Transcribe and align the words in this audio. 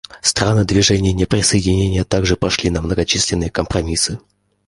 Страны 0.23 0.65
Движения 0.65 1.13
неприсоединения 1.13 2.03
также 2.03 2.35
пошли 2.35 2.71
на 2.71 2.81
многочисленные 2.81 3.51
компромиссы. 3.51 4.19